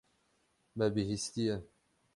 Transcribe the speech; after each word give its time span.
Me 0.75 0.85
bihîstiye. 0.95 1.55